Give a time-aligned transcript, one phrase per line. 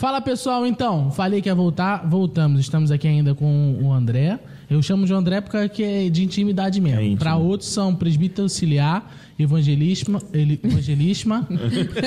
[0.00, 1.10] Fala pessoal, então.
[1.10, 2.58] Falei que ia voltar, voltamos.
[2.58, 4.38] Estamos aqui ainda com o André.
[4.70, 7.00] Eu chamo de André porque é de intimidade É mesmo.
[7.02, 7.18] íntimo.
[7.18, 11.46] Para outros são presbítero auxiliar, evangelisma, ele- evangelisma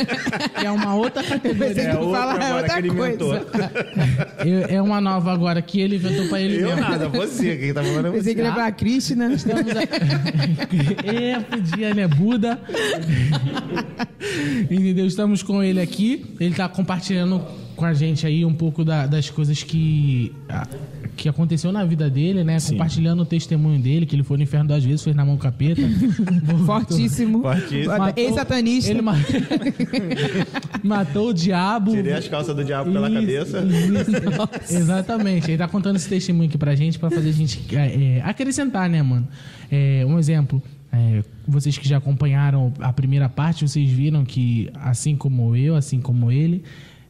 [0.59, 1.67] que é uma outra categoria.
[1.67, 3.45] Pensei que tu outra ele coisa.
[4.69, 6.81] É é uma nova agora que ele inventou para ele Eu mesmo.
[6.81, 7.57] nada, você.
[7.57, 8.33] Quem tá falando é Pensei você.
[8.33, 9.33] que ele ia pra Krishna.
[9.33, 9.81] Estamos a...
[11.13, 12.07] é, podia, né?
[12.07, 12.59] Buda.
[14.71, 15.05] Entendeu?
[15.05, 16.25] Estamos com ele aqui.
[16.39, 17.45] Ele tá compartilhando
[17.75, 20.67] com a gente aí um pouco da- das coisas que, ah,
[21.15, 22.57] que aconteceu na vida dele, né?
[22.69, 25.81] Compartilhando o testemunho dele, que ele foi no inferno duas vezes, fez na mão capeta.
[26.65, 27.41] Fortíssimo.
[27.41, 27.93] Fortíssimo.
[28.15, 28.91] Ex-satanista.
[28.91, 29.15] Ele ma-
[30.83, 31.91] matou o diabo.
[31.91, 33.63] Tirei as calças do diabo pela Isso, cabeça.
[33.63, 34.73] isso.
[34.75, 35.49] Exatamente.
[35.51, 38.89] Ele tá contando esse testemunho aqui pra gente, pra fazer a gente é, é, acrescentar,
[38.89, 39.27] né, mano?
[39.71, 40.61] É, um exemplo.
[40.91, 45.99] é, vocês que já acompanharam a primeira parte, vocês viram que, assim como eu, assim
[45.99, 46.63] como ele,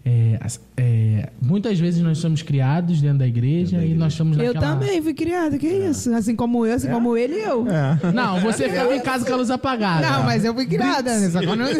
[0.05, 4.53] é, as- é, muitas vezes nós somos criados dentro da igreja, e nós estamos Eu
[4.53, 4.73] naquela...
[4.73, 6.13] também fui criada, que isso?
[6.13, 7.65] Assim como eu, assim como ele e eu.
[7.67, 8.11] É.
[8.11, 10.09] Não, você ficava em casa com a luz apagada.
[10.09, 11.29] Não, mas eu fui criada, né?
[11.29, 11.67] Só que eu não...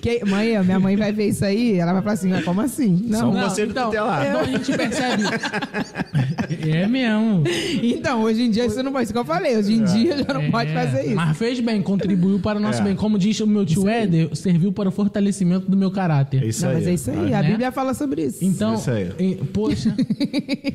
[0.00, 3.06] que, mãe, minha mãe vai ver isso aí, ela vai falar assim, "Ah, como assim?
[3.10, 3.32] Só Não.
[3.32, 4.26] conselho então, tutelar.
[4.26, 5.22] então a gente percebe...
[6.68, 7.44] é mesmo.
[7.82, 10.34] Então, hoje em dia isso não pode, isso que eu falei, hoje em dia já
[10.34, 11.14] não pode É, fazer isso.
[11.14, 12.84] Mas fez bem, contribuiu para o nosso É.
[12.84, 12.96] bem.
[12.96, 16.42] Como diz o meu tio Éder, serviu para o fortalecimento do meu caráter.
[16.42, 16.76] É isso não, aí.
[16.76, 17.50] mas é isso aí, a Né?
[17.50, 18.44] Bíblia fala sobre isso.
[18.44, 19.12] Então, Isso aí.
[19.18, 19.94] em- poxa.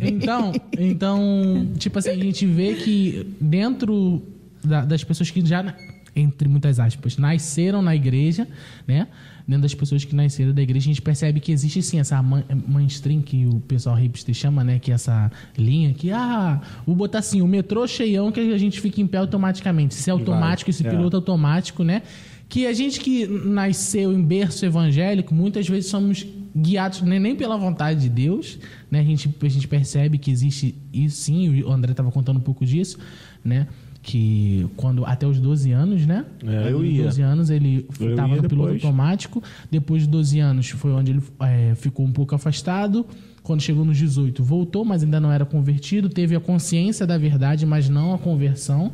[0.01, 4.21] então, então, tipo assim, a gente vê que dentro
[4.63, 5.75] da- das pessoas que já,
[6.15, 8.47] entre muitas aspas, nasceram na igreja,
[8.87, 9.07] né?
[9.47, 13.21] Dentro das pessoas que nasceram da igreja, a gente percebe que existe sim essa mainstream
[13.21, 14.77] que o pessoal hipster chama, né?
[14.79, 18.79] Que é essa linha que, ah, vou botar assim, o metrô cheião que a gente
[18.79, 19.95] fica em pé automaticamente.
[19.95, 20.89] Isso é automático, esse É.
[20.89, 22.03] piloto automático, né?
[22.51, 27.55] Que a gente que nasceu em berço evangélico, muitas vezes somos guiados nem, nem pela
[27.55, 28.59] vontade de Deus,
[28.91, 28.99] né?
[28.99, 32.65] A gente, a gente percebe que existe isso sim, o André estava contando um pouco
[32.65, 32.99] disso,
[33.41, 33.67] né?
[34.03, 36.25] Que quando até os 12 anos, né?
[36.45, 37.05] É, eu ia.
[37.05, 39.41] 12 anos ele estava no piloto automático.
[39.71, 43.05] Depois de 12 anos foi onde ele é, ficou um pouco afastado.
[43.43, 46.09] Quando chegou nos 18, voltou, mas ainda não era convertido.
[46.09, 48.91] Teve a consciência da verdade, mas não a conversão.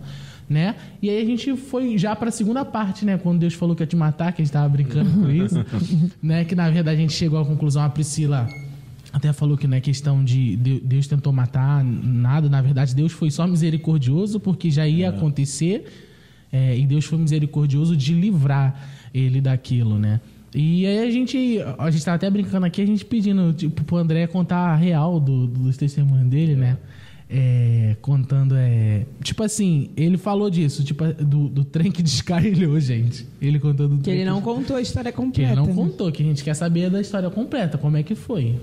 [0.50, 0.76] Né?
[1.02, 3.18] E aí a gente foi já para a segunda parte, né?
[3.18, 5.56] Quando Deus falou que ia te matar, que a gente tava brincando com isso,
[6.24, 6.46] né?
[6.46, 8.48] Que na verdade a gente chegou à conclusão, a Priscila
[9.12, 13.12] até falou que não é questão de de- Deus tentou matar nada, na verdade Deus
[13.12, 15.86] foi só misericordioso porque já ia acontecer
[16.52, 20.22] é, e Deus foi misericordioso de livrar ele daquilo, né?
[20.56, 23.98] E aí a gente, a gente tava até brincando aqui, a gente pedindo tipo, pro
[23.98, 26.78] André contar a real do, dos testemunhos dele, né?
[27.30, 29.06] É, contando, é.
[29.22, 33.28] Tipo assim, ele falou disso, tipo, do, do trem que descarrilhou, gente.
[33.42, 35.52] Ele contou do Que ele não contou a história que completa.
[35.52, 35.74] ele não né?
[35.74, 38.56] contou, que a gente quer saber da história completa, como é que foi.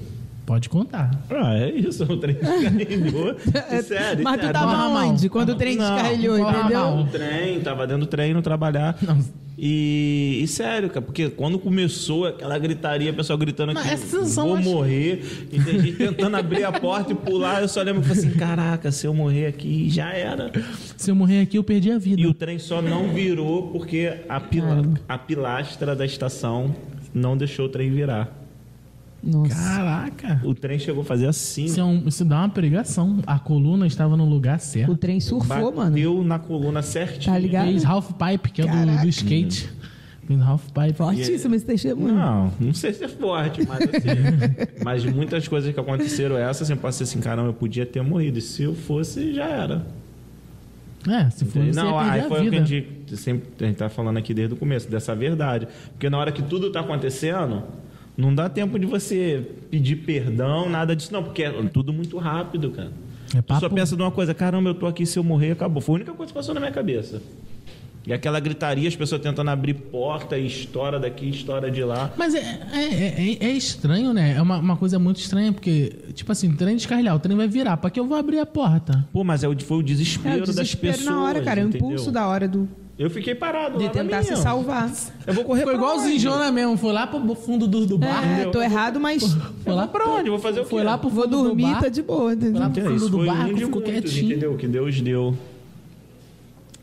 [0.47, 1.11] Pode contar.
[1.31, 2.05] Ah, é isso.
[2.05, 3.35] O trem descarrilhou.
[3.83, 4.53] Sério, Mas tu sério.
[4.53, 5.09] tava ramal?
[5.09, 5.29] onde?
[5.31, 6.97] Quando o trem Não, descarrilhou, qual entendeu?
[6.97, 8.97] No trem, tava dentro do trem indo trabalhar.
[9.01, 9.19] Não.
[9.57, 14.69] E, e sério, cara, porque quando começou aquela gritaria, o pessoal gritando sensação vou acho-
[14.69, 18.15] morrer, e tem gente tentando abrir a porta e pular, eu só lembro que eu
[18.17, 20.51] falei assim, caraca, se eu morrer aqui, já era.
[20.97, 22.21] Se eu morrer aqui, eu perdi a vida.
[22.21, 26.75] E o trem só não virou porque a, pila- a pilastra da estação
[27.15, 28.44] não deixou o trem virar.
[29.25, 29.55] Nossa.
[29.55, 30.41] Caraca.
[30.45, 31.65] O trem chegou a fazer assim.
[31.65, 33.19] Isso, é um- isso dá uma pregação.
[33.27, 34.97] A coluna estava no lugar O certo.
[34.97, 35.91] trem surfou, mano.
[35.93, 37.33] bateu na coluna certinho.
[37.33, 37.67] Tá ligado?
[37.69, 39.03] Fez half pipe, que é do, Caraca.
[39.03, 39.71] do skate.
[40.27, 40.93] Fez half pipe.
[40.95, 42.15] Fortíssimo esse testemunho.
[42.15, 44.75] Não, não sei se é forte, mas assim.
[44.85, 48.39] mas de muitas coisas que aconteceram essas, eu passei assim, caramba, eu podia ter morrido.
[48.39, 49.87] E se eu fosse, já era.
[51.07, 52.63] É, se for você não, ia aí foi o que vida.
[52.63, 55.69] a gente sempre a gente tá falando aqui desde o começo, dessa verdade.
[55.93, 57.63] Porque na hora que tudo tá acontecendo,
[58.17, 62.71] não dá tempo de você pedir perdão, nada disso, não, porque é tudo muito rápido,
[62.71, 62.93] cara.
[63.35, 65.81] É Tu só papo- pensa numa coisa, caramba, eu tô aqui, se eu morrer, acabou.
[65.83, 67.21] Foi a única coisa que passou na minha cabeça.
[68.07, 72.13] E aquela gritaria, as pessoas tentando abrir porta, e estoura daqui, estoura de lá.
[72.19, 72.39] Mas é,
[72.73, 72.85] é,
[73.33, 74.35] é- é estranho, né?
[74.37, 77.49] É uma, uma coisa muito estranha, porque, tipo assim, o trem descarrilhar, o trem vai
[77.49, 77.79] virar.
[77.79, 79.09] Pra que eu vou abrir a porta?
[79.11, 81.15] Pô, mas é o- foi o É desespero, o das desespero pessoas.
[81.17, 81.61] na hora, cara.
[81.61, 81.89] É o entendeu?
[81.89, 84.89] impulso da hora do, Eu fiquei parado de lá na tentar se salvar.
[85.27, 86.13] Eu vou correr Foi pra igual o onde?
[86.13, 88.25] Zinjona mesmo, foi lá pro fundo do, do bar.
[88.25, 90.31] É, tô errado, mas Foi lá pra onde?
[90.31, 90.71] Vou fazer o quê?
[90.71, 92.33] Foi lá pro vou dormir, tá de boa.
[92.35, 92.61] entendeu?
[92.61, 94.31] Lá É, pro isso fundo do foi barco, ficou muitos, quietinho.
[94.31, 94.57] entendeu?
[94.57, 95.37] Que Deus deu.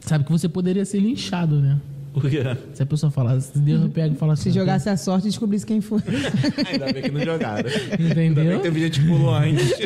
[0.01, 1.77] Sabe que você poderia ser linchado, né?
[2.19, 2.43] Quê?
[2.73, 4.51] Se a pessoa falar, se Deus não pega e fala assim.
[4.51, 5.99] Se jogasse a sorte e descobrisse quem foi.
[6.71, 7.69] Ainda bem que não jogaram.
[7.97, 8.57] Ainda bem Entendeu?
[8.57, 9.71] que teve gente que pulou antes.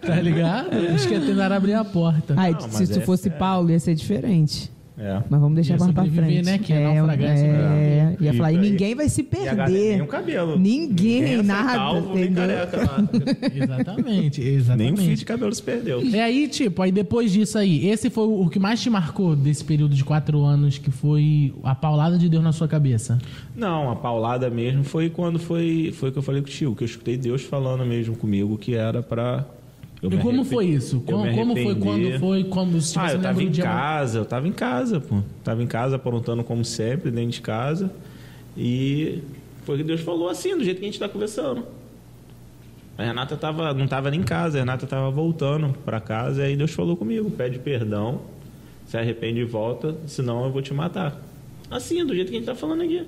[0.00, 0.68] Tá ligado?
[0.94, 2.34] Acho que é tentar abrir a porta.
[2.36, 3.38] Aí, Não, se tu é fosse sério.
[3.38, 4.70] Paulo, ia ser diferente.
[5.04, 5.20] É.
[5.28, 6.44] Mas vamos deixar mais pra frente.
[6.44, 6.58] né?
[6.58, 8.16] Que é, naufragar, é, sobreviver.
[8.22, 9.68] ia E falar, e ninguém vai se perder.
[9.68, 10.58] nem o cabelo.
[10.58, 13.08] Ninguém, ser nada, calvo, nem careca lá.
[13.54, 15.00] Exatamente, Nem o exatamente.
[15.02, 16.02] fio de cabelo se perdeu.
[16.04, 19.64] E aí, tipo, aí depois disso aí, esse foi o que mais te marcou desse
[19.64, 23.18] período de quatro anos, que foi a paulada de Deus na sua cabeça?
[23.56, 27.16] Não, a paulada mesmo foi quando foi, foi que eu falei contigo, que eu escutei
[27.16, 29.44] Deus falando mesmo comigo que era pra.
[30.02, 31.00] E como foi isso?
[31.00, 31.74] Como, como foi?
[31.76, 32.44] Quando foi?
[32.44, 35.22] Como, tipo, ah, eu tava em casa, eu tava em casa, pô.
[35.44, 37.92] Tava em casa aprontando como sempre, dentro de casa.
[38.56, 39.22] E
[39.64, 41.64] foi que Deus falou assim, do jeito que a gente tá conversando.
[42.98, 46.46] A Renata tava, não tava nem em casa, a Renata tava voltando pra casa, e
[46.46, 48.22] aí Deus falou comigo, pede perdão,
[48.86, 51.16] se arrepende e volta, senão eu vou te matar.
[51.70, 53.06] Assim, do jeito que a gente tá falando aqui.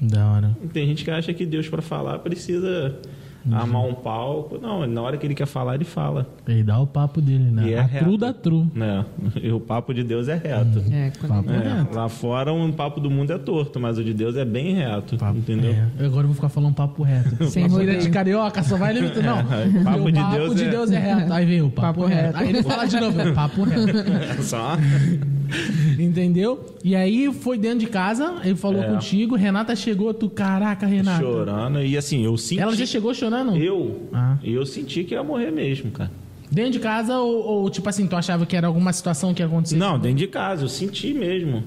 [0.00, 0.56] Da hora.
[0.72, 3.00] Tem gente que acha que Deus para falar precisa
[3.46, 3.54] Uhum.
[3.56, 4.58] armar um palco.
[4.60, 6.26] Não, na hora que ele quer falar, ele fala.
[6.48, 7.68] Ele dá o papo dele, né?
[7.68, 8.04] E é a reto.
[8.04, 8.66] tru da tru.
[8.74, 9.04] Né?
[9.42, 10.82] E o papo de Deus é reto.
[10.90, 11.94] É, quando Papo É, reto.
[11.94, 15.16] lá fora um papo do mundo é torto, mas o de Deus é bem reto,
[15.18, 15.72] Papo- entendeu?
[15.72, 16.04] é.
[16.06, 17.44] Agora eu vou ficar falando papo reto.
[17.50, 18.00] Sem Papo rodeio.
[18.00, 19.22] de carioca, só vai limitar.
[19.22, 19.34] Não.
[19.54, 21.32] É, papo de papo Deus de é- Deus é reto.
[21.32, 22.22] Aí vem o papo, Papo reto.
[22.26, 22.38] reto.
[22.38, 23.98] Aí ele fala de novo, é papo reto.
[23.98, 24.76] É Só
[25.98, 26.64] Entendeu?
[26.82, 28.86] E aí foi dentro de casa, ele falou É.
[28.88, 31.20] contigo, Renata chegou, tu, caraca, Renata.
[31.22, 31.82] chorando.
[31.82, 32.60] E assim, eu senti.
[32.60, 33.33] Ela já chegou chorando?
[33.56, 34.08] Eu.
[34.12, 34.36] Ah.
[34.42, 36.10] Eu senti que ia morrer mesmo, cara.
[36.50, 39.46] Dentro de casa ou, ou, tipo assim, tu achava que era alguma situação que ia
[39.46, 39.76] acontecer?
[39.76, 41.64] Não, dentro de casa, eu senti mesmo.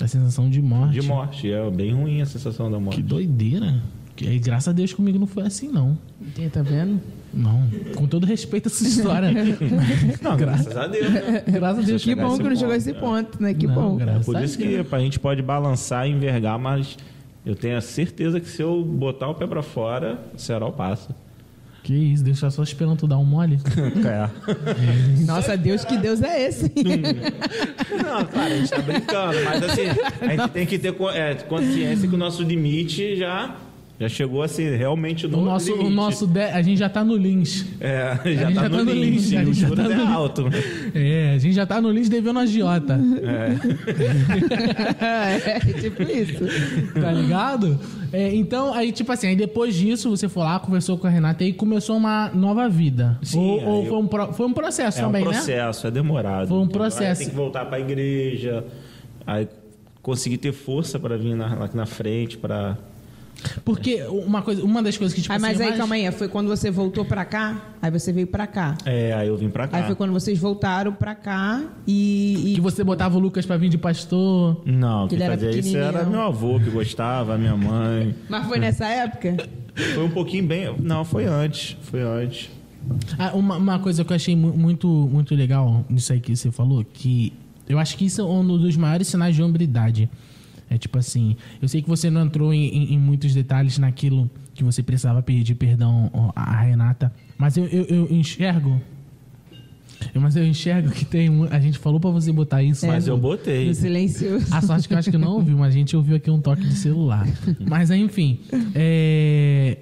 [0.00, 1.00] A sensação de morte.
[1.00, 1.50] De morte.
[1.50, 2.96] É bem ruim a sensação da morte.
[2.96, 3.82] Que doideira.
[4.16, 5.98] Que, aí, graças a Deus comigo não foi assim, não.
[6.34, 7.00] Tem, tá vendo?
[7.32, 7.68] Não.
[7.96, 9.30] Com todo respeito a essa história.
[10.20, 11.44] Não, graças a Deus, né?
[11.46, 12.94] graças a Deus Que bom que não chegou a esse é.
[12.94, 13.54] ponto, né?
[13.54, 13.96] Que Não, bom.
[13.96, 14.86] graças Por a isso Deus.
[14.88, 16.98] que a gente pode balançar e envergar, mas
[17.44, 21.14] eu tenho a certeza que se eu botar o pé pra fora, o cerol passa.
[21.82, 23.58] Que isso, Deus tá só esperando tu dar um mole.
[24.06, 24.28] É.
[25.24, 26.70] Nossa, Deus, que Deus é esse?
[28.04, 29.82] Não, claro, a gente tá brincando, mas assim,
[30.20, 33.56] a gente tem que ter é, consciência que o nosso limite já,
[34.00, 35.86] já chegou assim, realmente no O nosso, limite.
[35.86, 37.66] o nosso de- a gente já tá no lins.
[37.78, 39.92] É, já, gente tá, já no tá no limite, a o gente já juros tá
[39.92, 40.44] é no- alto.
[40.94, 42.98] É, a gente já tá no lins devendo a agiota.
[45.00, 46.44] é, tipo isso.
[47.00, 47.78] Tá ligado?
[48.12, 51.44] É, então, aí, tipo assim, aí depois disso, você foi lá, conversou com a Renata
[51.44, 53.18] e começou uma nova vida.
[53.22, 55.32] Sim, ou ou eu- foi, um pro- foi um processo É também, um né?
[55.32, 56.48] processo, é demorado.
[56.48, 56.82] Foi um entendeu?
[56.82, 57.20] Aí processo.
[57.20, 58.64] tem que voltar pra igreja,
[59.26, 59.46] aí
[60.02, 62.78] conseguir ter força pra vir na, lá na frente, pra...
[63.64, 66.10] Porque uma, coisa, uma das coisas que, tipo Ah, mas assim, aí, mais- calma aí.
[66.12, 67.74] Foi quando você voltou pra cá?
[67.80, 68.76] Aí você veio pra cá.
[68.84, 69.78] É, aí eu vim pra cá.
[69.78, 72.50] Aí foi quando vocês voltaram pra cá e.
[72.52, 74.60] e- Que você botava o Lucas pra vir de pastor.
[74.66, 78.14] Não, Que quem ele era fazia isso era meu avô que gostava, minha mãe.
[78.28, 79.36] Mas foi nessa época?
[79.94, 80.74] Foi um pouquinho bem.
[80.78, 81.76] Não, foi antes.
[81.82, 82.50] Foi antes.
[83.18, 86.50] Ah, uma, uma coisa que eu achei mu- muito, muito legal nisso aí que você
[86.50, 87.32] falou, que
[87.68, 90.08] eu acho que isso é um dos maiores sinais de hombridade.
[90.70, 94.30] É tipo assim, eu sei que você não entrou em, em- em muitos detalhes naquilo
[94.54, 98.80] que você precisava pedir perdão à Renata, mas eu, eu, eu enxergo.
[100.14, 101.28] Mas eu enxergo que tem.
[101.28, 102.86] um- A gente falou pra você botar isso.
[102.86, 103.66] Mas eu botei.
[103.66, 104.46] No silencioso.
[104.50, 106.62] A sorte que eu acho que não ouviu, mas a gente ouviu aqui um toque
[106.62, 107.26] de celular.
[107.68, 108.40] Mas enfim,
[108.74, 109.76] é,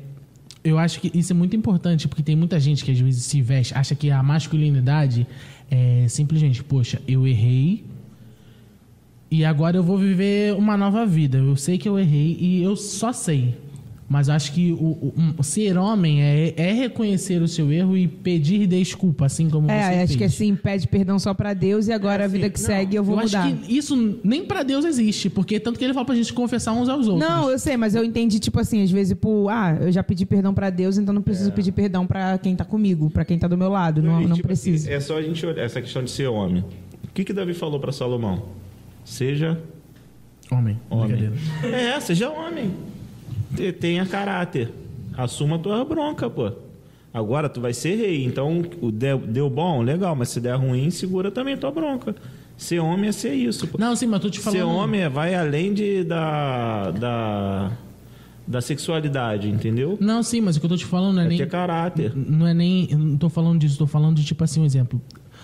[0.65, 3.41] eu acho que isso é muito importante, porque tem muita gente que às vezes se
[3.41, 5.27] veste, acha que a masculinidade
[5.71, 7.85] é simplesmente, poxa, eu errei
[9.31, 11.39] e agora eu vou viver uma nova vida.
[11.39, 13.55] Eu sei que eu errei e eu só sei.
[14.11, 18.67] Mas acho que o, o- ser homem é, é reconhecer o seu erro e pedir
[18.67, 20.17] desculpa, assim como É, você acho fez.
[20.17, 23.05] que assim, pede perdão só pra Deus e agora a vida que Não, segue eu
[23.05, 23.43] vou eu mudar.
[23.45, 26.73] acho que isso nem pra Deus existe, porque tanto que ele fala pra gente confessar
[26.73, 27.29] uns aos outros.
[27.29, 30.25] Não, eu sei, mas eu entendi, tipo assim, às vezes, por, ah, eu já pedi
[30.25, 33.47] perdão pra Deus, então não preciso pedir perdão pra quem tá comigo, pra quem tá
[33.47, 34.03] do meu lado.
[34.03, 34.87] Não, E, não tipo preciso.
[34.87, 36.65] assim, é só a gente olhar essa questão de ser homem.
[37.05, 38.43] O que, que Davi falou pra Salomão?
[39.09, 39.59] Seja
[40.51, 41.31] Homem, homem.
[41.63, 42.71] É, seja homem.
[43.55, 44.71] Te- Tenha caráter.
[45.17, 46.53] Assuma a tua bronca, pô.
[47.13, 48.25] Agora tu vai ser rei.
[48.25, 49.19] Então, o deu,
[49.51, 52.15] bom, legal, mas se der ruim, segura também tua bronca.
[52.57, 53.77] Ser homem é ser isso, pô.
[53.79, 54.59] Não, sim, mas tô te falando.
[54.59, 57.73] Ser homem é- vai além de, da, da,
[58.47, 59.97] da sexualidade, entendeu?
[60.01, 61.39] Não, sim, mas o que eu tô te falando não é, É nem.
[61.39, 62.13] ter caráter.
[62.15, 62.89] Não é nem.
[62.95, 65.01] Não tô falando disso, tô falando de tipo assim, um exemplo.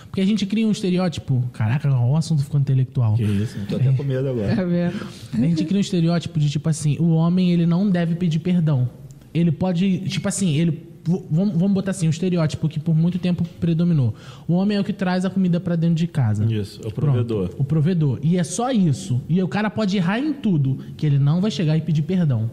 [0.06, 1.42] Porque a gente cria um estereótipo.
[1.52, 3.14] Caraca, o assunto ficou intelectual.
[3.14, 4.54] Que isso, tô até com medo agora.
[4.54, 4.94] Tá vendo?
[5.32, 8.88] A gente cria um estereótipo de tipo assim, o homem ele não deve pedir perdão.
[9.32, 10.94] Ele pode, tipo assim, ele
[11.30, 14.14] vamos, vamos botar assim, um estereótipo que por muito tempo predominou.
[14.48, 16.44] O homem é o que traz a comida pra dentro de casa.
[16.44, 17.50] Isso, é o Pronto, provedor.
[17.58, 18.18] o provedor.
[18.22, 19.20] E é só isso.
[19.28, 22.50] E o cara pode errar em tudo, que ele não vai chegar e pedir perdão.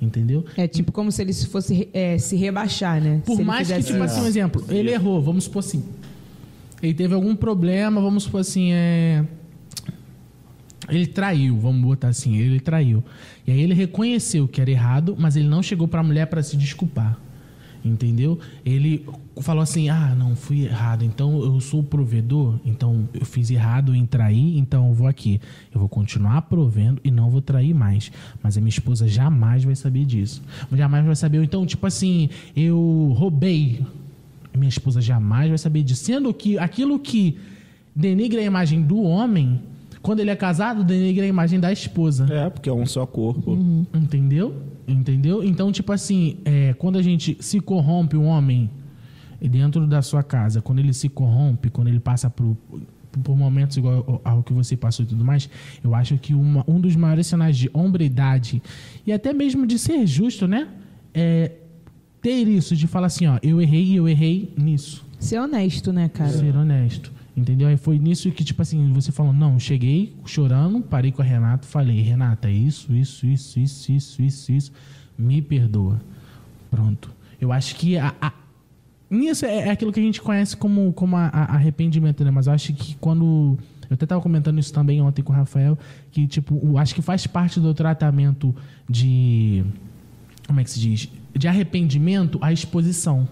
[0.00, 0.44] Entendeu?
[0.56, 3.20] É tipo como se ele se fosse é, se rebaixar, né?
[3.26, 5.82] Por mais que, tipo assim, um exemplo, ele errou, vamos supor assim.
[6.82, 9.24] Ele teve algum problema, vamos supor assim, é.
[10.88, 13.04] Ele traiu, vamos botar assim, ele traiu.
[13.46, 16.56] E aí ele reconheceu que era errado, mas ele não chegou pra mulher pra se
[16.56, 17.18] desculpar.
[17.84, 18.38] Entendeu?
[18.64, 19.06] Ele
[19.40, 21.04] falou assim: "Ah, não, fui errado.
[21.04, 25.40] Então eu sou provedor, então eu fiz errado em trair, então eu vou aqui.
[25.72, 28.10] Eu vou continuar provendo e não vou trair mais.
[28.42, 30.42] Mas a minha esposa jamais vai saber disso.
[30.72, 31.42] Jamais vai saber.
[31.42, 33.80] Então, tipo assim, eu roubei.
[34.56, 36.04] Minha esposa jamais vai saber disso.
[36.04, 37.38] Sendo que aquilo que
[37.94, 39.60] denigra a imagem do homem,
[40.02, 42.26] quando ele é casado, denigra a imagem da esposa.
[42.32, 43.52] É, porque é um só corpo.
[43.94, 44.54] Entendeu?
[44.86, 45.44] Entendeu?
[45.44, 48.70] Então, tipo assim, é, quando a gente se corrompe um homem
[49.40, 52.56] dentro da sua casa, quando ele se corrompe, quando ele passa por,
[53.22, 55.48] por momentos igual ao- ao que você passou e tudo mais,
[55.84, 58.62] eu acho que uma- um dos maiores sinais de hombridade
[59.06, 60.68] e até mesmo de ser justo, né?
[61.14, 61.52] É
[62.28, 65.04] ter isso, de falar assim, ó, eu errei e eu errei nisso.
[65.18, 66.30] Ser honesto, né, cara?
[66.30, 67.10] Ser honesto.
[67.34, 67.68] Entendeu?
[67.68, 71.66] Aí foi nisso que, tipo assim, você falou, não, cheguei chorando, parei com a Renata,
[71.66, 74.72] falei, Renata, isso, isso, isso, isso, isso, isso, isso,
[75.16, 76.00] me perdoa.
[76.70, 77.10] Pronto.
[77.40, 78.32] Eu acho que a, a-
[79.10, 82.30] nisso é, é aquilo que a gente conhece como, como a- a- arrependimento, né?
[82.30, 83.56] Mas eu acho que quando.
[83.88, 85.78] Eu até estava comentando isso também ontem com o Rafael,
[86.10, 88.54] que, tipo, eu acho que faz parte do tratamento
[88.90, 89.64] de.
[90.46, 91.08] Como é que se diz?
[91.34, 93.28] De arrependimento a exposição.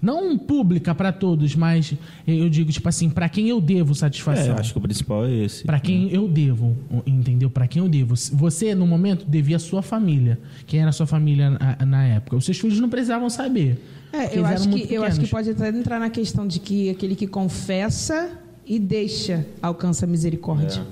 [0.00, 1.92] Não pública para todos, mas
[2.26, 4.54] eu digo, tipo assim, para quem eu devo É, satisfação.
[4.56, 5.64] acho que o principal é esse.
[5.64, 7.50] Para quem eu devo, entendeu?
[7.50, 8.14] Para quem eu devo.
[8.34, 10.38] Você, no momento, devia a sua família.
[10.68, 12.36] Quem era a sua família na, na época?
[12.36, 13.82] Os seus filhos não precisavam saber.
[14.12, 17.16] É, eu acho, que, eu acho que pode até entrar na questão de que aquele
[17.16, 18.30] que confessa
[18.64, 20.82] e deixa alcança a misericórdia.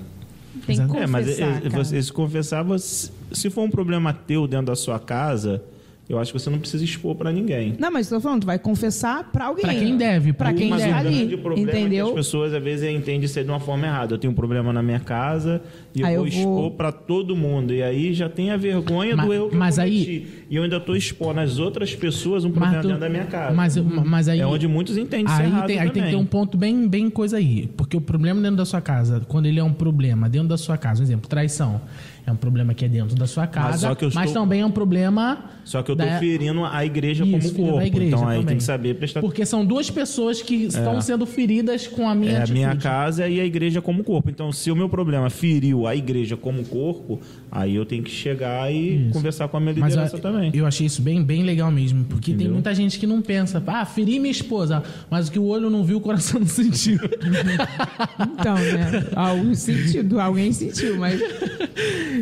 [0.65, 1.69] Tem que confessar, É, mas é- é- cara.
[1.83, 5.63] você se confessar, você- se for um problema teu dentro da sua casa,
[6.09, 7.75] eu acho que você não precisa expor pra ninguém.
[7.77, 9.63] Não, mas estou falando, tu vai confessar pra alguém.
[9.63, 12.07] Pra quem deve, Pra pro- quem Mas deve o grande ali, problema é que entendeu?
[12.07, 14.13] as pessoas às vezes entendem isso aí de uma forma errada.
[14.13, 15.61] Eu tenho um problema na minha casa
[15.93, 17.73] e eu Aí vou eu vou- expor pra todo mundo.
[17.73, 20.27] E aí já tem a vergonha Ma- do erro que mas eu aí- cometi.
[20.49, 23.25] E eu ainda tô expondo às outras pessoas um problema Mas tu- dentro da minha
[23.25, 23.53] casa.
[23.53, 26.11] Mas, mas aí, é onde muitos entendem aí errado tem, aí tem que também.
[26.11, 27.67] ter um ponto bem, bem coisa aí.
[27.75, 30.77] Porque o problema dentro da sua casa, quando ele é um problema dentro da sua
[30.77, 31.81] casa, um exemplo, traição,
[32.25, 34.71] é um problema que é dentro da sua casa, eu mas estou- também é um
[34.71, 35.37] problema.
[35.65, 37.79] Só que eu tô da- ferindo a igreja Isso, como corpo.
[37.79, 38.45] a igreja então aí também.
[38.47, 42.31] tem que saber prestar Porque são duas pessoas que estão sendo feridas com a minha
[42.37, 44.29] É a minha casa e a igreja como corpo.
[44.29, 47.19] Então, se o meu problema feriu a igreja como corpo,
[47.51, 49.13] aí eu tenho que chegar e Isso.
[49.13, 50.36] conversar com a minha Mas liderança eu, também.
[50.53, 52.03] Eu achei isso bem, bem legal mesmo.
[52.05, 52.53] Porque tem Entendeu?
[52.53, 55.83] muita gente que não pensa, ah, feri minha esposa, mas o que o olho não
[55.83, 56.97] viu, o coração não sentiu.
[58.19, 59.07] Então, né?
[59.15, 61.19] Algum sentido, alguém sentiu, mas.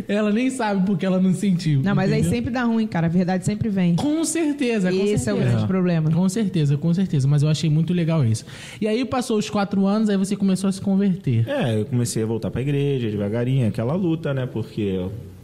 [0.08, 1.82] ela nem sabe porque ela não sentiu.
[1.82, 2.38] Não, mas aí entendeu?
[2.38, 3.08] sempre dá ruim, cara.
[3.08, 3.96] A verdade sempre vem.
[3.96, 5.50] Com certeza, com Esse é o certeza.
[5.52, 6.12] grande problema.
[6.12, 7.28] Com certeza, com certeza.
[7.28, 8.46] Mas eu achei muito legal isso.
[8.80, 11.48] E aí passou os quatro anos, aí você começou a se converter.
[11.48, 14.46] É, eu comecei a voltar pra igreja devagarinho, aquela luta, né?
[14.46, 15.00] Porque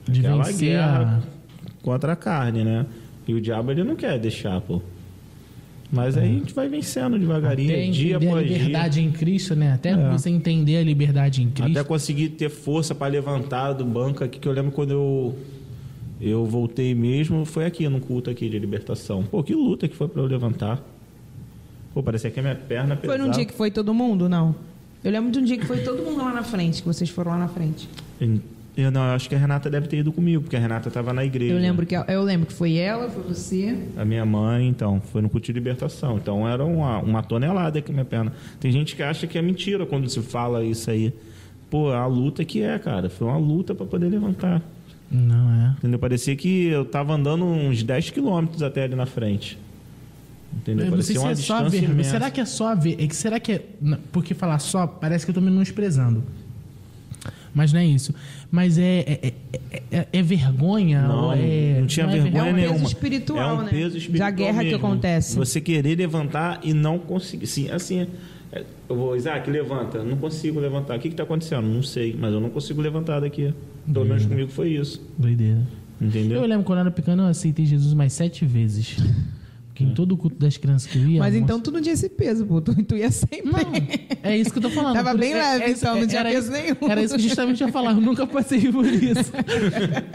[0.07, 1.30] De aquela vencer guerra a-
[1.81, 2.85] contra a carne, né?
[3.27, 4.81] E o diabo ele não quer deixar, pô.
[5.91, 8.57] Mas aí a gente vai vencendo devagarinho, Até dia a após dia.
[8.57, 9.73] liberdade em Cristo, né?
[9.73, 10.09] Até É.
[10.09, 11.77] você entender a liberdade em Cristo.
[11.77, 15.35] Até conseguir ter força pra levantar do banco aqui, que eu lembro quando eu
[16.23, 19.23] eu voltei mesmo, foi aqui no culto aqui de libertação.
[19.23, 20.79] Pô, que luta que foi pra eu levantar.
[21.95, 23.23] Pô, parecia que a minha perna Foi pesava.
[23.25, 24.29] num dia que foi todo mundo?
[24.29, 24.55] Não.
[25.03, 27.31] Eu lembro de um dia que foi todo mundo lá na frente, que vocês foram
[27.31, 27.89] lá na frente.
[28.75, 31.11] Eu não, eu acho que a Renata deve ter ido comigo, porque a Renata tava
[31.11, 31.53] na igreja.
[31.53, 33.77] Eu lembro que eu lembro que foi ela, foi você.
[33.97, 36.17] A minha mãe, então, foi no culto de libertação.
[36.17, 38.33] Então era uma, uma tonelada aqui na minha perna.
[38.59, 41.13] Tem gente que acha que é mentira quando se fala isso aí.
[41.69, 43.09] Pô, a luta que é, cara.
[43.09, 44.61] Foi uma luta pra poder levantar.
[45.11, 45.75] Não é.
[45.77, 45.99] Entendeu?
[45.99, 49.57] Parecia que eu tava andando uns 10 quilômetros até ali na frente.
[50.55, 50.85] Entendeu?
[50.85, 52.03] Eu Parecia se uma é só a distância ver.
[52.05, 52.95] Será que é só a ver?
[52.99, 53.65] É que será que é.
[54.11, 56.23] Porque falar só, parece que eu tô menosprezando.
[57.53, 58.13] Mas não é isso.
[58.49, 61.01] Mas é, é, é, é- é vergonha?
[61.01, 62.87] Não, é, não tinha é vergonha É um peso nenhuma.
[62.87, 63.69] espiritual, é um né?
[63.71, 64.77] peso espiritual Da guerra que mesmo.
[64.87, 65.35] acontece.
[65.37, 67.47] Você querer levantar e não conseguir.
[67.47, 68.07] Sim, assim,
[68.53, 70.03] é, eu vou, Isaac, levanta.
[70.03, 70.97] Não consigo levantar.
[70.97, 71.67] O que está acontecendo?
[71.67, 73.53] Não sei, mas eu não consigo levantar daqui.
[73.91, 75.01] Pelo menos comigo foi isso.
[75.17, 75.61] Doideira.
[75.99, 76.39] Entendeu?
[76.41, 78.97] Eu lembro quando eu era pequeno, eu aceitei Jesus mais sete vezes.
[79.81, 81.19] Porque em todo o culto das crianças que eu ia.
[81.19, 82.61] Mas então moça- tu não tinha esse peso, pô.
[82.61, 83.43] Tu, tu ia sempre.
[83.51, 83.71] Não,
[84.23, 84.93] é isso que eu tô falando.
[84.95, 86.75] Tava bem é- leve, é então, não tinha peso isso- nenhum.
[86.91, 87.91] Era isso que justamente eu ia falar.
[87.91, 89.31] Eu nunca passei por isso.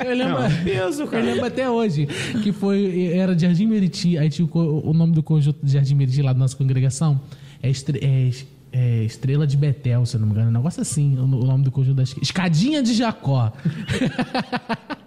[0.05, 1.25] Eu lembro, Não, peso, eu cara.
[1.25, 2.07] lembro até hoje
[2.43, 3.11] que foi.
[3.13, 4.17] Era Jardim Meriti.
[4.19, 7.21] Aí tinha o, o nome do conjunto de Jardim Meriti lá da nossa congregação.
[7.63, 8.31] É, estre- é
[8.73, 10.51] é Estrela de Betel, se eu não me engano.
[10.51, 12.15] Um negócio assim, o, o nome do conjunto das.
[12.21, 13.51] Escadinha de Jacó.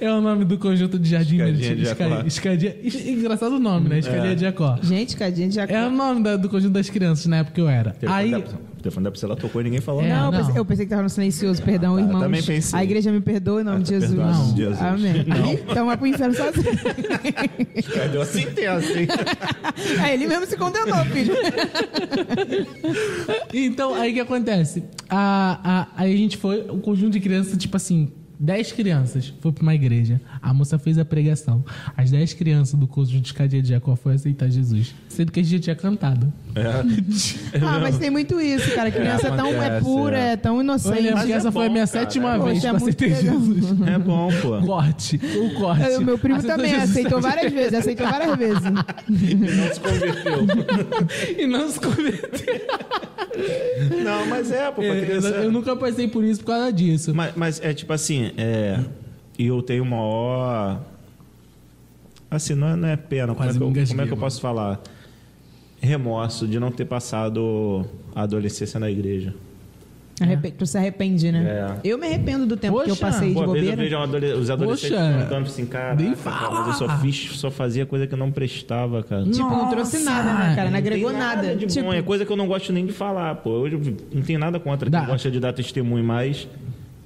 [0.00, 2.04] é o nome do conjunto de Jardim Escadinha de Jacó.
[2.04, 2.76] Esca- Escadinha.
[2.82, 3.98] es- Engraçado o nome, né?
[3.98, 4.34] Escadinha É.
[4.34, 4.78] de Jacó.
[4.82, 5.72] Gente, cadinha de Jacó.
[5.72, 7.90] É o nome da- do conjunto das crianças na época que eu era.
[7.92, 8.44] Teve- Aí.
[8.80, 10.20] O telefone da Priscila tocou e ninguém falou É, nada.
[10.22, 10.38] não, eu não.
[10.46, 12.20] pensei, eu pensei que tava no silencioso, perdão, tá, irmãos.
[12.22, 12.78] também pensei.
[12.78, 14.10] A igreja me perdoa em nome Ah, de tá Jesus.
[14.16, 14.56] perdoado, Não.
[14.56, 14.80] Jesus.
[14.82, 15.24] Amém.
[15.28, 15.52] Não.
[15.52, 16.64] Então vai pro inferno sozinho.
[18.10, 19.06] Deu assim, tem assim.
[20.02, 21.34] Aí ele mesmo se condenou, filho.
[23.52, 24.84] Então, aí o que acontece?
[25.08, 25.60] A,
[25.96, 28.10] a, aí a gente foi, um conjunto de crianças, tipo assim,
[28.42, 30.18] 10 crianças, foi pra uma igreja.
[30.40, 31.62] A moça fez a pregação.
[31.94, 34.94] As 10 crianças do conjunto de Cadia de Jacó foi aceitar Jesus.
[35.10, 36.32] Sendo que a gente já tinha cantado.
[36.54, 36.62] É.
[37.60, 38.88] Ah, mas tem muito isso, cara.
[38.88, 40.32] A criança é, tão é pura, é.
[40.32, 41.02] é, tão Eu inocente.
[41.02, 42.76] lembro que é essa foi a bom, minha cara, sétima é vez que é eu
[42.76, 43.40] aceitei legal.
[43.40, 43.80] Jesus.
[43.86, 44.66] É bom, pô.
[44.66, 45.82] Corte, o corte.
[45.82, 46.90] É, O meu primo Aceitou também Jesus.
[46.90, 48.62] aceitou várias vezes, aceitou várias vezes.
[48.62, 50.40] Não se converteu.
[51.38, 52.60] E não se converteu.
[54.04, 55.28] Não, mas é, pô, pra É, criança...
[55.28, 57.14] Eu nunca passei por isso por causa disso.
[57.14, 58.78] Mas, mas é tipo assim, é...
[59.38, 60.80] E eu tenho maior...
[62.30, 63.28] Assim, não é, não é pena.
[63.34, 64.80] Como, é Quase que, eu, como é que eu posso falar?
[65.80, 67.84] Remorso de não ter passado
[68.14, 69.34] a adolescência na igreja.
[70.20, 71.78] Arrepe- Tu se arrepende, né?
[71.82, 71.88] É.
[71.88, 73.06] Eu me arrependo do tempo que eu Poxa.
[73.06, 73.98] passei de Pô, às vezes eu bobeira.
[74.06, 78.30] vejo um os adolescentes Poxa, assim, cara, eu só fiz, só fazia coisa que não
[78.30, 79.24] prestava, cara.
[79.24, 80.64] Tipo, não trouxe nada, né, cara?
[80.64, 81.56] Não Não agregou tem nada.
[81.56, 83.50] de Tipo, bom, é coisa que eu não gosto nem de falar, pô.
[83.50, 85.00] Hoje eu não tenho nada contra Dá.
[85.00, 86.46] quem gosta de dar testemunho, mas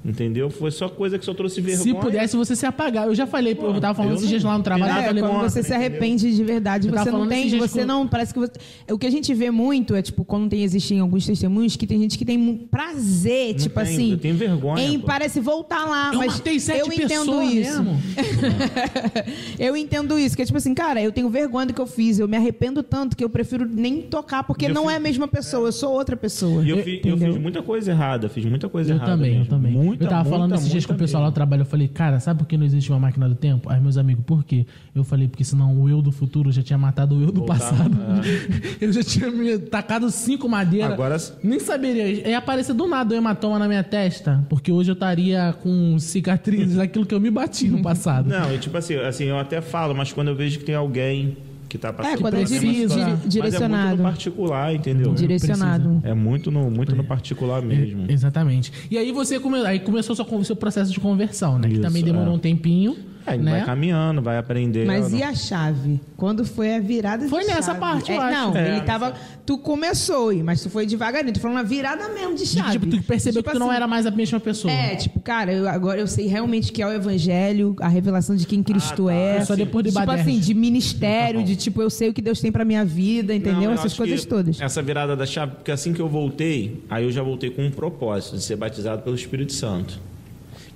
[0.05, 0.51] entendeu?
[0.51, 1.83] Foi só coisa que só trouxe vergonha.
[1.83, 3.07] Se pudesse, você se apagar.
[3.07, 4.87] Eu já falei, eu tava falando eu esses não- dias lá no trabalho.
[4.93, 5.77] nada eu É, falei, quando você se entendeu?
[5.89, 8.53] arrepende de verdade, Eu você não tem, você com- não, parece que você,
[8.91, 11.99] o que a gente vê muito é tipo quando tem existem alguns testemunhos que tem
[12.01, 15.07] gente que tem prazer, Não tipo tenho, assim, eu tenho vergonha, em pô.
[15.07, 17.83] parece voltar lá, eu mas matei sete eu entendo isso.
[17.83, 18.01] mesmo.
[19.59, 22.19] eu entendo isso, que é tipo assim, cara, eu tenho vergonha do que eu fiz,
[22.19, 25.01] eu me arrependo tanto que eu prefiro nem tocar, porque eu não fiz- é a
[25.01, 26.63] mesma pessoa, eu sou outra pessoa.
[26.65, 27.33] E eu, fi- eu Entendeu?
[27.35, 29.13] fiz muita coisa errada, fiz muita coisa Eu errada.
[29.13, 29.73] também, eu também.
[29.99, 31.35] Muita, eu tava falando muita, esses dias com o pessoal lá do mesmo.
[31.35, 31.63] trabalho.
[31.63, 33.71] Eu falei, cara, sabe por que não existe uma máquina do tempo?
[33.71, 34.67] Aí meus amigos, por quê?
[34.95, 37.97] Eu falei, porque senão o eu do futuro já tinha matado o eu do passado.
[38.81, 40.93] eu já tinha me tacado cinco madeiras.
[40.93, 42.29] Agora- Nem saberia.
[42.29, 46.77] Ia aparecer do nada o hematoma na minha testa, porque hoje eu estaria com cicatrizes
[46.77, 48.29] daquilo que eu me bati no passado.
[48.29, 51.37] Não, e tipo assim, assim, eu até falo, mas quando eu vejo que tem alguém
[51.75, 52.95] que tá passando É, quando por é precisa.
[52.95, 53.87] diri- Mas é direcionado.
[53.89, 55.13] muito no particular, entendeu?
[55.15, 56.01] Direcionado.
[56.05, 58.05] É muito no, muito no particular mesmo.
[58.09, 58.73] Exatamente.
[58.89, 59.59] E aí você come...
[59.67, 61.67] aí começou o seu processo de conversão, né?
[61.67, 62.37] que Isso, também demorou é.
[62.37, 62.97] um tempinho.
[63.27, 63.51] Aí né?
[63.53, 64.87] vai caminhando, vai aprendendo.
[64.87, 66.01] Mas e a chave?
[66.17, 67.81] Quando foi a virada Foi de nessa chave?
[67.81, 68.33] parte, eu É, acho.
[68.51, 69.15] Não, É, ele tava.
[69.47, 71.33] Tu começou, mas tu foi devagarinho.
[71.33, 72.73] Tu falou uma virada mesmo de De, chave.
[72.73, 74.73] tipo, tu percebeu Tipo que tu não assim, era mais a mesma pessoa.
[74.73, 78.47] É, tipo, cara, eu, agora eu sei realmente que é o evangelho, a revelação de
[78.47, 79.13] quem Cristo tá.
[79.15, 79.45] é.
[79.45, 80.21] Só depois de Tipo Baderj.
[80.31, 83.71] assim, de ministério, de tipo, eu sei o que Deus tem pra minha vida, entendeu?
[83.71, 84.61] Não, Essas coisas todas.
[84.61, 87.71] Essa virada da chave, porque assim que eu voltei, aí eu já voltei com um
[87.71, 89.99] propósito de ser batizado pelo Espírito Santo.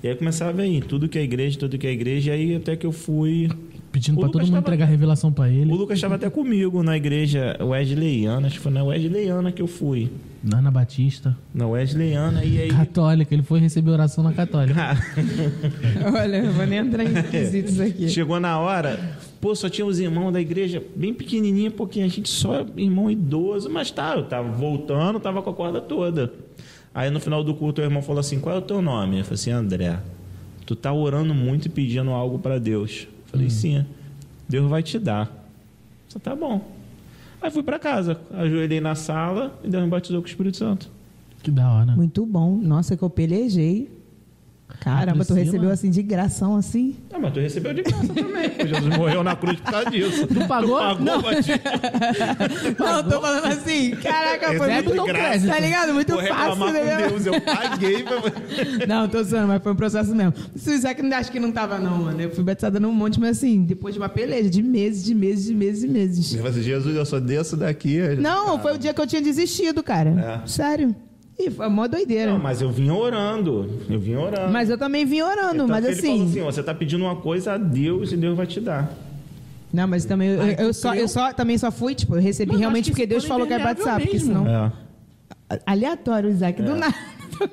[0.03, 2.57] E aí começava a vir tudo que é igreja, tudo que é igreja, e aí
[2.57, 3.49] até que eu fui.
[3.91, 5.73] Pedindo O pra todo mundo tava- entregar a revelação pra ele.
[5.73, 9.67] O Lucas estava até comigo na igreja Wesleyana, acho que foi na Wesleyana que eu
[9.67, 10.11] fui.
[10.53, 11.37] Ana Batista.
[11.55, 12.69] Na Wesleyana, e aí.
[12.69, 14.79] Católica, ele foi receber oração na católica.
[16.15, 18.09] Olha, eu vou nem entrar em requisitos aqui.
[18.09, 22.29] Chegou na hora, pô, só tinha os irmãos da igreja bem pequenininha, porque a gente
[22.29, 26.33] só é irmão idoso, mas tá, eu tava voltando, tava com a corda toda.
[26.95, 29.25] Aí no final do culto o irmão falou assim: "Qual é o teu nome?" Eu
[29.25, 30.01] falei assim: "André,
[30.67, 33.85] tu tá orando muito e pedindo algo para Deus." Eu falei: "Sim,
[34.49, 35.31] Deus vai te dar."
[36.09, 36.67] Só tá bom.
[37.41, 40.91] Aí fui para casa, ajoelhei na sala e Deus me batizou com o Espírito Santo.
[41.43, 41.93] Que da hora.
[41.93, 42.57] Muito bom.
[42.57, 43.89] Nossa, que eu pelejei.
[44.81, 46.97] Caramba, tu recebeu assim de gração assim?
[47.13, 48.51] Ah, mas tu recebeu de graça também.
[48.69, 50.27] Jesus morreu na cruz por causa disso.
[50.27, 50.79] Tu pagou?
[50.79, 51.23] Pagou, Não.
[51.23, 51.55] batismo.
[52.79, 53.91] Não, tô falando assim.
[53.97, 55.47] Caraca, foi muito de graça.
[55.47, 55.95] Tá ligado?
[55.95, 57.03] Muito Vou fácil, né?
[57.03, 58.19] com Deus, eu paguei pra...
[58.87, 60.35] Não, tô zoando, mas foi um processo mesmo.
[60.57, 62.21] Se o Isaac não acho que não tava, não, mano.
[62.21, 65.47] Eu fui batizada num monte, mas assim, depois de uma peleja de meses, de meses,
[65.47, 66.39] de meses e meses.
[66.45, 67.99] Assim, Jesus, eu só desço daqui.
[68.19, 70.43] Não, foi o dia que eu tinha desistido, cara.
[70.45, 70.47] É.
[70.47, 70.95] Sério.
[71.39, 72.33] E foi mó doideira.
[72.33, 73.71] Não, mas eu vim orando.
[73.89, 74.53] Eu vim orando.
[74.53, 76.25] Mas eu também vim orando, Tanto mas ele falou assim.
[76.31, 78.91] assim, ó, você tá pedindo uma coisa a Deus e Deus vai te dar.
[79.73, 82.53] Não, mas também eu, Ai, eu só, eu só também só fui, tipo, eu recebi
[82.53, 84.73] Mano, realmente porque Deus falou que é impermeável batizar, porque senão.
[85.51, 85.61] É.
[85.65, 86.95] Aleatório, Isaac, do nada.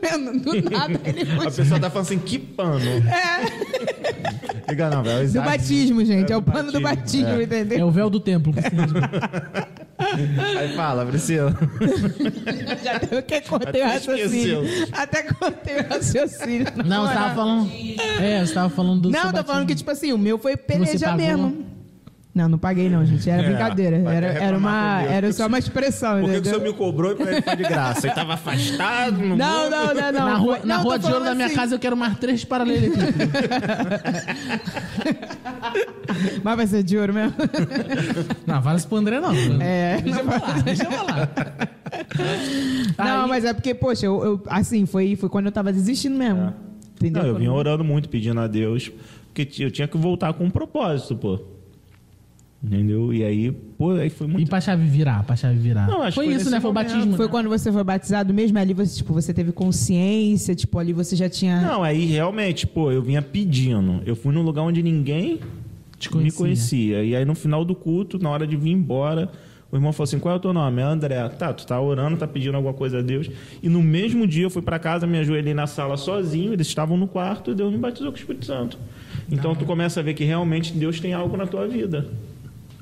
[0.01, 0.39] Vendo?
[0.41, 1.47] Do nada ele foi.
[1.47, 2.79] A pessoa tá falando assim, que pano.
[2.79, 4.71] É.
[4.71, 5.19] Liga não, velho.
[5.19, 6.31] Do Isaac- batismo, gente.
[6.31, 7.43] É, o do pano do batismo, batismo, é.
[7.43, 7.79] entendeu?
[7.79, 8.51] É o véu do templo.
[10.57, 11.53] Aí fala, Priscila.
[12.83, 14.63] Já até que cortei o raciocínio.
[14.91, 16.67] Até cortei o raciocínio.
[16.75, 17.71] na Não, você tava falando.
[18.19, 19.09] É, você tava falando do.
[19.09, 21.64] Não, tô falando que, tipo assim, o meu foi peleja mesmo.
[22.35, 23.29] Não, não paguei não, gente.
[23.29, 23.95] Era É, brincadeira.
[23.95, 27.15] Era, era, uma, era só uma expressão, Por que, que o senhor me cobrou e
[27.15, 28.07] foi de graça?
[28.07, 29.71] Ele tava afastado no Não, mundo?
[29.71, 30.25] não, não, não.
[30.25, 31.55] na rua, Não, na rua de ouro da minha assim.
[31.55, 33.15] casa eu quero mais três paralelepípedos.
[36.43, 37.33] Mas vai ser de ouro mesmo?
[38.45, 39.33] não, vale isso pro André não.
[39.61, 40.01] É.
[40.01, 41.29] Deixa eu falar, deixa eu falar.
[42.97, 46.17] Não, Aí- mas é porque, poxa, eu, eu- assim, foi, foi quando eu tava desistindo
[46.17, 46.53] mesmo.
[46.95, 47.23] Entendeu?
[47.23, 48.91] Não, eu vinha orando muito, pedindo a Deus,
[49.33, 51.39] porque eu tinha que voltar com um propósito, pô.
[52.65, 53.13] Entendeu?
[53.13, 54.49] E aí, pô, aí foi E muito.
[54.49, 55.87] pra chave virar, pra chave virar.
[55.87, 56.59] Não, acho foi foi isso, né?
[56.59, 57.15] Foi o batismo.
[57.15, 57.31] Foi né?
[57.31, 58.57] quando você foi batizado mesmo?
[58.57, 61.61] Ali você, tipo, você teve consciência, tipo, ali você já tinha.
[61.61, 64.01] Não, aí realmente, pô, eu vinha pedindo.
[64.05, 65.39] Eu fui num lugar onde ninguém
[65.99, 66.37] Te me conhecia.
[66.39, 67.03] conhecia.
[67.03, 69.29] E aí no final do culto, na hora de vir embora,
[69.71, 70.81] o irmão falou assim: qual é o teu nome?
[70.81, 71.29] É André.
[71.29, 73.29] Tá, tu tá orando, tá pedindo alguma coisa a Deus.
[73.61, 76.97] E no mesmo dia eu fui pra casa, me ajoelhei na sala sozinho, eles estavam
[76.97, 78.77] no quarto e Deus me batizou com o Espírito Santo.
[79.31, 82.07] Então tu começa a ver que realmente Deus tem algo na tua vida.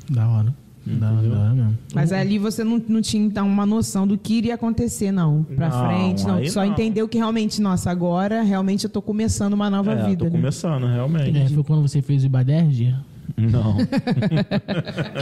[0.10, 0.54] Da hora.
[0.86, 1.78] Da hora, da mesmo.
[1.96, 5.44] Mas ali você não, não tinha, então, uma noção do que iria acontecer, não.
[5.44, 6.36] Pra Não, frente, não.
[6.36, 6.72] aí Só não.
[6.72, 10.18] entendeu que realmente, nossa, agora realmente eu tô começando uma nova é, vida.
[10.18, 10.32] tô né?
[10.32, 11.38] começando, realmente.
[11.38, 12.94] É, foi quando você fez o Ibaderge?
[13.38, 13.78] Não.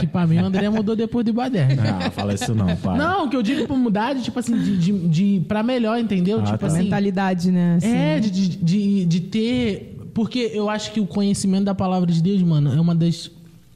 [0.00, 1.78] Que pra mim o André mudou depois do Ibaderge.
[1.78, 2.98] Ah, fala isso não, pai.
[2.98, 5.98] Não, o que eu digo pra mudar de, tipo assim, de, de, de pra melhor,
[5.98, 6.40] entendeu?
[6.40, 6.66] Ah, tipo tá.
[6.66, 6.82] assim.
[6.84, 7.76] Mentalidade, né?
[7.76, 7.88] assim.
[7.88, 9.98] É, de, de, de, de ter.
[10.12, 13.30] Porque eu acho que o conhecimento da palavra de Deus, mano, é uma das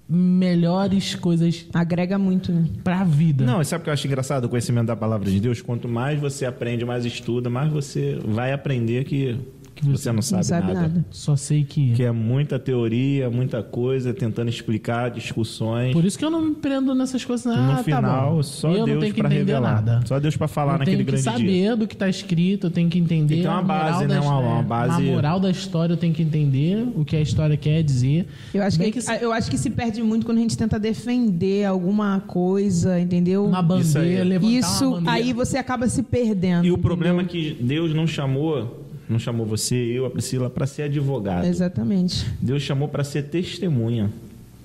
[0.08, 2.64] melhores coisas Agrega muito, né?
[2.84, 3.44] pra vida.
[3.44, 4.44] Não, e sabe o que eu acho engraçado?
[4.44, 8.52] O conhecimento da palavra de Deus, quanto mais você aprende, mais estuda, mais você vai
[8.52, 9.36] aprender que,
[9.76, 11.04] que você não sabe, não sabe nada.
[11.10, 11.92] Só sei que.
[11.92, 15.92] Que é muita teoria, muita coisa, tentando explicar, discussões.
[15.92, 17.46] Por isso que eu não me prendo nessas coisas.
[17.46, 18.42] Ah, no tá final, bom.
[18.42, 19.74] só eu Deus que para revelar.
[19.84, 20.00] nada.
[20.06, 21.76] Só Deus para falar eu naquele tenho que grande saber dia.
[21.76, 23.26] do que tá escrito, eu tenho que entender.
[23.34, 24.20] Tem que ter uma a moral base, da né?
[24.20, 24.48] Uma- história.
[24.48, 27.82] uma base- A moral da história eu tenho que entender o que a história quer
[27.82, 28.26] dizer.
[28.54, 30.78] Eu acho Bem que, se- eu acho que se perde muito quando a gente tenta
[30.78, 33.44] defender alguma coisa, entendeu?
[33.44, 34.24] uma bandeira, Isso aí.
[34.24, 35.12] levantar Isso, uma bandeira.
[35.26, 36.64] aí você acaba se perdendo.
[36.64, 40.66] E o problema é que Deus não chamou, não chamou você, eu, a Priscila, para
[40.66, 41.46] ser advogado.
[41.46, 42.26] Exatamente.
[42.40, 44.10] Deus chamou para ser testemunha.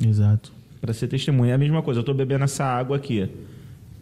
[0.06, 0.52] Exato.
[0.80, 1.52] Para ser testemunha.
[1.52, 3.30] É a mesma coisa, eu tô bebendo essa água aqui.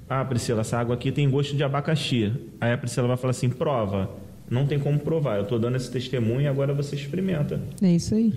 [0.10, 2.32] Ah, Priscila, essa água aqui tem gosto de abacaxi.
[2.60, 4.10] Aí a Priscila vai falar assim: prova.
[4.50, 5.38] Não tem como provar.
[5.38, 7.62] Eu tô dando esse testemunho e agora você experimenta.
[7.82, 8.34] É isso aí.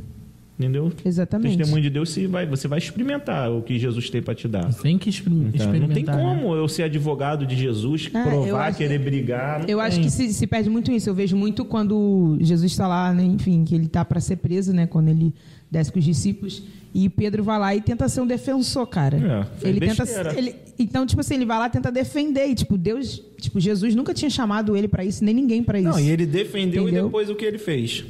[0.63, 0.93] Entendeu?
[1.05, 1.57] Exatamente.
[1.59, 4.73] Testemunho de Deus, você vai, você vai experimentar o que Jesus tem para te dar.
[4.73, 5.89] Você tem que exper- Então, experimentar.
[5.89, 6.13] não tem né?
[6.41, 9.69] como eu ser advogado de Jesus, É, eu provar, acho- querer brigar.
[9.69, 10.05] Eu acho tem.
[10.05, 11.09] que se, se perde muito isso.
[11.11, 14.73] Eu vejo muito quando Jesus está lá, né, enfim, que ele está para ser preso,
[14.73, 14.87] né?
[14.87, 15.33] Quando ele
[15.71, 16.63] desce com os discípulos.
[16.95, 19.49] E Pedro vai lá e tenta ser um defensor, cara.
[19.63, 20.05] É, ele tenta.
[20.05, 20.35] besteira.
[20.37, 22.47] Ele, então, tipo assim, ele vai lá e tenta defender.
[22.49, 23.23] E, tipo, Deus.
[23.41, 25.89] Tipo, Jesus nunca tinha chamado ele para isso, nem ninguém para isso.
[25.89, 27.05] Não, e ele defendeu Entendeu?
[27.05, 28.05] e depois o que ele fez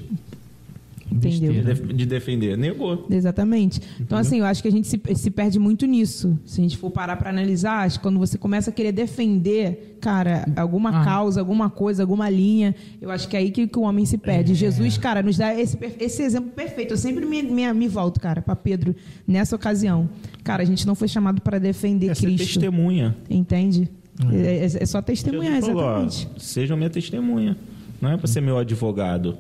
[1.28, 1.52] Entendeu?
[1.52, 1.86] de, Besteira.
[1.86, 2.58] def- de defender?
[2.58, 3.06] Negou.
[3.10, 3.80] Exatamente.
[4.00, 6.38] Então, assim, eu acho que a gente se, se perde muito nisso.
[6.44, 9.96] Se a gente for parar para analisar, acho que quando você começa a querer defender,
[10.00, 11.04] cara, alguma Ah.
[11.04, 14.16] causa, alguma coisa, alguma linha, eu acho que é aí que, que o homem se
[14.16, 14.18] É.
[14.18, 14.54] perde.
[14.54, 16.92] Jesus, cara, nos dá esse, esse exemplo perfeito.
[16.94, 18.94] Eu sempre me, me, me volto, cara, para Pedro
[19.26, 20.08] nessa ocasião.
[20.44, 22.44] Cara, a gente não foi chamado para defender É ser Cristo.
[22.60, 23.16] testemunha.
[23.30, 23.88] Entende?
[24.30, 26.28] É, é- é só testemunhar, Jesus falou, ó, exatamente.
[26.42, 27.56] Sejam minha testemunha.
[28.00, 29.38] Não é para ser meu advogado.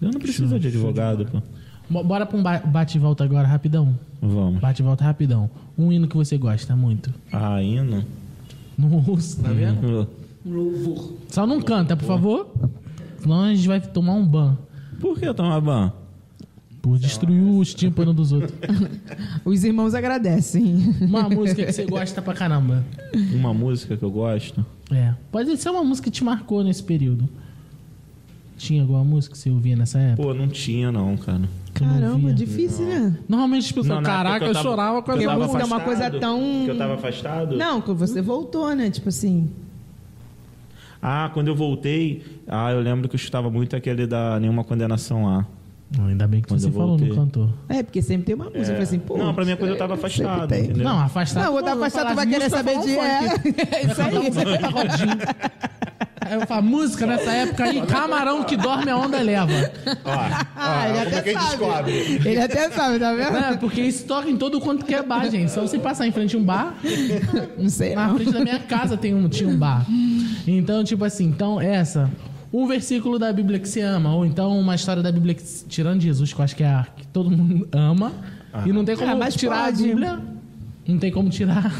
[0.00, 1.42] Eu não preciso de advogado, pô.
[1.90, 3.98] Bo- Bora pra um ba- bate e volta agora, rapidão.
[4.20, 4.60] Vamos.
[4.60, 5.50] Bate e volta rapidão.
[5.76, 7.12] Um hino que você gosta muito.
[7.32, 8.04] Ah, hino.
[8.76, 10.08] Nossa, tá vendo?
[10.46, 11.16] Uhum.
[11.28, 12.48] Só não canta, por favor.
[13.20, 14.56] Senão a gente vai tomar um ban.
[15.00, 15.92] Por que tomar ban?
[16.80, 18.52] Por destruir os tímpanos dos outros.
[19.44, 20.94] Os irmãos agradecem.
[21.00, 22.84] Uma música que você gosta pra caramba.
[23.34, 24.64] Uma música que eu gosto.
[24.90, 25.12] É.
[25.32, 27.28] Pode ser uma música que te marcou nesse período.
[28.58, 30.22] Tinha alguma música que você ouvia nessa época?
[30.22, 31.42] Pô, não tinha não, cara.
[31.72, 33.16] Que não Caramba, difícil, né?
[33.28, 36.20] Normalmente as pessoas Não, caraca, eu, tava- chorava com tava música é uma afastado, coisa
[36.20, 37.56] tão- Que eu tava afastado?
[37.56, 38.90] Não, que você voltou, né?
[38.90, 39.48] Tipo assim.
[41.00, 45.26] Ah, quando eu voltei, ah, eu lembro que eu escutava muito aquele da Nenhuma Condenação
[45.26, 45.46] lá.
[46.06, 47.14] Ainda bem que Quando você falou no voltei.
[47.16, 47.48] cantor.
[47.68, 48.60] É, porque sempre tem uma música.
[48.60, 49.16] Eu falei assim, pô.
[49.16, 50.64] não, pra mim é quando eu tava afastado, tem.
[50.64, 50.84] entendeu?
[50.84, 51.44] Não, afastado.
[51.44, 52.90] Não, eu afastado, falar tu vai querer saber de.
[52.98, 54.18] É, é isso aí.
[54.18, 55.18] um Pagodinho.
[56.30, 59.52] Eu falo, música nessa época aí, camarão que dorme a onda leva.
[60.04, 61.56] Ó, Ah, ó, ele como até é que a gente sabe.
[61.58, 61.92] descobre?
[62.30, 63.36] Ele até sabe, tá vendo?
[63.36, 65.50] É, porque isso toca em todo quanto que é bar, gente.
[65.50, 66.74] Só você passar em frente a um bar,
[67.58, 68.16] Não sei, na não.
[68.16, 69.86] frente da minha casa tem um, tinha um bar.
[70.46, 72.10] Então, tipo assim, então essa.
[72.52, 75.66] Um versículo da Bíblia que se ama, ou então uma história da Bíblia que, se-
[75.66, 78.10] tirando Jesus, que eu acho que é a que todo mundo ama.
[78.64, 79.82] E não tem como Ah, mas tirar pode.
[79.84, 80.18] a Bíblia.
[80.86, 81.70] Não tem como tirar.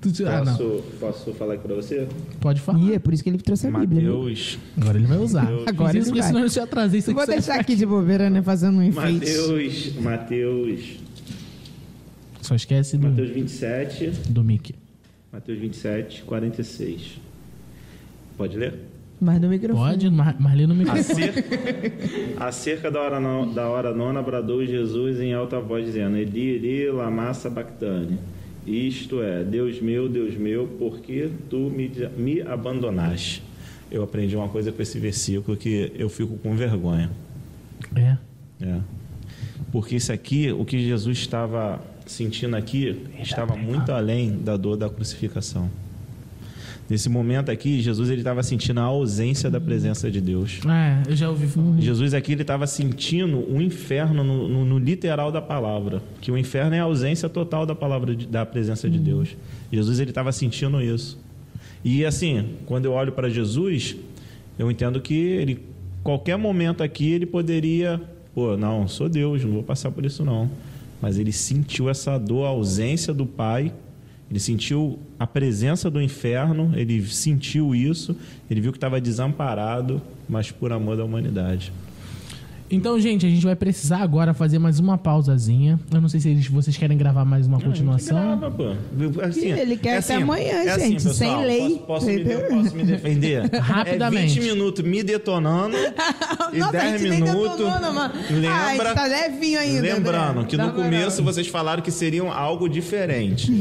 [0.00, 0.56] Tu tirar- Ah, não.
[0.56, 2.08] Posso, posso falar aqui pra você?
[2.40, 2.78] Pode falar.
[2.78, 4.00] Ih, é por isso que ele trouxe a Bíblia.
[4.02, 4.18] viu?
[4.18, 5.46] Mateus, Agora ele vai usar.
[5.46, 5.64] Deus.
[5.66, 6.28] Agora isso porque vai.
[6.28, 7.18] senão eu já atrasei isso aqui.
[7.18, 8.42] Vou deixar aqui de bobeira, né?
[8.42, 9.26] Fazendo um enfeite.
[9.26, 10.96] Mateus, Mateus
[12.42, 14.74] Só esquece do, Mateus 27, do Mickey.
[15.32, 17.20] Mateus 27, 46.
[18.36, 18.74] Pode ler?
[19.20, 19.90] Mas no microfone.
[19.90, 21.24] Pode, Mar Marlene no microfone.
[21.28, 21.44] Acerca,
[22.42, 26.90] acerca da, hora no- da hora nona, bradou Jesus em alta voz, dizendo: Eli, Eli,
[26.90, 28.18] lama sabachthani.
[28.66, 33.42] Isto é, Deus meu, Deus meu, por que tu me, me abandonaste?
[33.90, 37.10] Eu aprendi uma coisa com esse versículo que eu fico com vergonha.
[37.96, 38.16] É.
[38.62, 38.80] É.
[39.72, 44.88] Porque isso aqui, o que Jesus estava sentindo aqui, estava muito além da dor da
[44.88, 45.70] crucificação.
[46.90, 50.58] Nesse momento aqui, Jesus ele estava sentindo a ausência da presença de Deus.
[50.66, 51.78] É, eu já ouvi falar.
[51.80, 56.36] Jesus aqui ele estava sentindo o inferno no, no- no literal da palavra, que o
[56.36, 59.36] inferno é a ausência total da palavra de- da presença de Deus.
[59.72, 61.16] Jesus ele estava sentindo isso.
[61.84, 63.94] E assim, quando eu olho para Jesus,
[64.58, 65.60] eu entendo que ele
[66.02, 68.00] qualquer momento aqui ele poderia,
[68.34, 70.50] pô, não, sou Deus, não vou passar por isso não.
[71.00, 73.72] Mas ele sentiu essa dor, a ausência do Pai.
[74.30, 78.16] Ele sentiu a presença do inferno, ele sentiu isso,
[78.48, 81.72] ele viu que estava desamparado, mas por amor da humanidade.
[82.72, 85.78] Então, gente, a gente vai precisar agora fazer mais uma pausazinha.
[85.92, 88.16] Eu não sei se eles- vocês querem gravar mais uma continuação.
[88.38, 88.64] Grava, pô.
[89.22, 91.60] Assim, Ele quer é até assim, amanhã, é assim, gente, pessoal, sem lei.
[91.70, 93.50] Posso, posso, me, de- posso me defender?
[93.60, 94.38] Rapidamente.
[94.38, 95.76] É 20 minutos me detonando
[96.52, 97.56] e Nossa, a 10 gente nem minutos.
[97.58, 98.14] detonou, não, mano.
[98.30, 100.44] Lembra, Ah, a gente tá levinho ainda, Lembrando André.
[100.48, 103.50] que no começo vocês falaram que seriam algo diferente.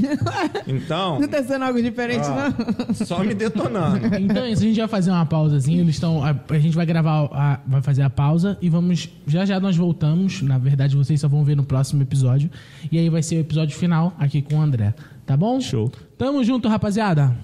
[0.68, 2.94] Então, Não tá sendo algo diferente, ó, não?
[2.94, 4.06] só me detonando.
[4.20, 5.82] Então é isso, a gente vai fazer uma pausazinha.
[5.82, 6.24] Eles estão.
[6.24, 8.99] A, a gente vai gravar, a- vai fazer a pausa e vamos.
[9.28, 10.42] Já já nós voltamos.
[10.42, 12.50] Na verdade, vocês só vão ver no próximo episódio.
[12.92, 14.94] E aí vai ser o episódio final aqui com o André.
[15.26, 15.62] Tá bom?
[15.62, 15.92] Show.
[16.18, 17.36] Tamo junto, rapaziada.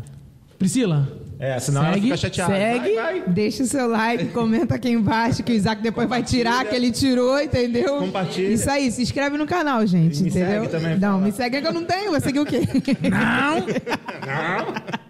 [0.57, 1.07] Priscila.
[1.37, 2.53] É, senão ela segue, fica chateada.
[2.55, 2.95] Segue.
[2.95, 3.29] Vai, vai.
[3.29, 6.91] Deixa o seu like, comenta aqui embaixo que o Isaac depois vai tirar que ele
[6.91, 7.97] tirou, entendeu?
[7.99, 8.53] Compartilha.
[8.53, 10.63] Isso aí, se inscreve no canal, gente, Me entendeu?
[10.63, 11.21] segue também, não, fala.
[11.25, 12.61] me segue que eu não tenho, vai seguir o quê?
[13.09, 13.65] Não!
[14.25, 15.05] Não.